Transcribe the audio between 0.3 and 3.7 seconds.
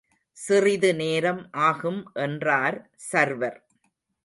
சிறிது நேரம் ஆகும் என்றார் சர்வர்.